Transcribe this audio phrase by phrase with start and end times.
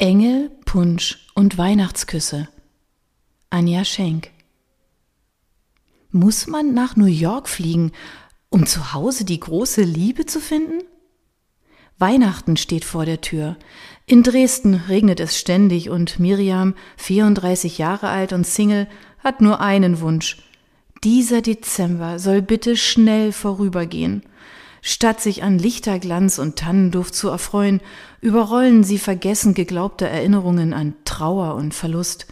[0.00, 2.48] Engel, Punsch und Weihnachtsküsse.
[3.50, 4.30] Anja Schenk.
[6.12, 7.90] Muss man nach New York fliegen,
[8.48, 10.84] um zu Hause die große Liebe zu finden?
[11.98, 13.56] Weihnachten steht vor der Tür.
[14.06, 18.86] In Dresden regnet es ständig und Miriam, 34 Jahre alt und Single,
[19.18, 20.36] hat nur einen Wunsch.
[21.02, 24.22] Dieser Dezember soll bitte schnell vorübergehen.
[24.82, 27.80] Statt sich an Lichterglanz und Tannenduft zu erfreuen,
[28.20, 32.26] überrollen sie vergessen geglaubte Erinnerungen an Trauer und Verlust.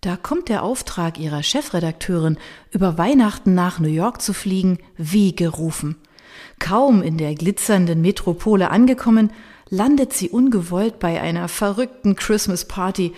[0.00, 2.38] Da kommt der Auftrag ihrer Chefredakteurin,
[2.70, 5.96] über Weihnachten nach New York zu fliegen, wie gerufen.
[6.58, 9.32] Kaum in der glitzernden Metropole angekommen,
[9.70, 13.12] landet sie ungewollt bei einer verrückten Christmas Party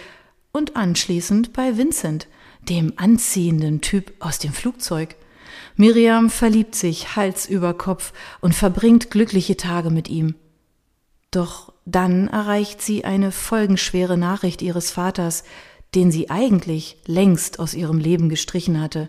[0.52, 2.28] und anschließend bei Vincent,
[2.69, 5.16] dem anziehenden Typ aus dem Flugzeug.
[5.80, 8.12] Miriam verliebt sich Hals über Kopf
[8.43, 10.34] und verbringt glückliche Tage mit ihm.
[11.30, 15.43] Doch dann erreicht sie eine folgenschwere Nachricht ihres Vaters,
[15.95, 19.08] den sie eigentlich längst aus ihrem Leben gestrichen hatte.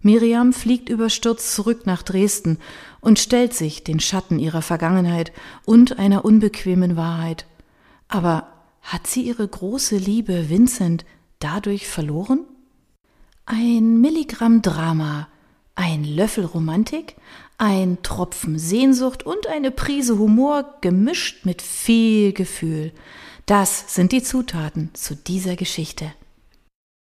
[0.00, 2.58] Miriam fliegt überstürzt zurück nach Dresden
[3.00, 5.32] und stellt sich den Schatten ihrer Vergangenheit
[5.64, 7.46] und einer unbequemen Wahrheit.
[8.08, 8.48] Aber
[8.82, 11.06] hat sie ihre große Liebe Vincent
[11.38, 12.40] dadurch verloren?
[13.46, 15.28] Ein Milligramm Drama,
[15.74, 17.16] ein Löffel Romantik,
[17.58, 22.92] ein Tropfen Sehnsucht und eine Prise Humor gemischt mit viel Gefühl.
[23.46, 26.12] Das sind die Zutaten zu dieser Geschichte.